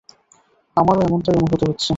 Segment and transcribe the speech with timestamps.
[0.77, 1.89] আমারও এমটাই অনুভূত হচ্ছে।